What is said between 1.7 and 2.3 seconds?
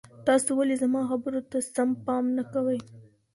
سم پام